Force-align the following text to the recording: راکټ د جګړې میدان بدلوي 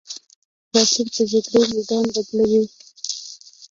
راکټ 0.73 1.13
د 1.15 1.19
جګړې 1.31 1.61
میدان 1.73 2.05
بدلوي 2.15 2.63